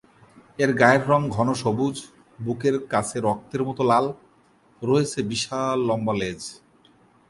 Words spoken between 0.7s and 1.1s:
গায়ের